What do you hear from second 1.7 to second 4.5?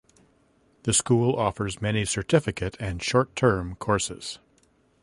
many certificate and short term courses.